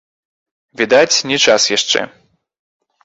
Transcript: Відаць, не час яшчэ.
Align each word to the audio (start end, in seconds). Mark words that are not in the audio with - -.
Відаць, 0.81 1.21
не 1.33 1.37
час 1.49 1.69
яшчэ. 1.77 2.01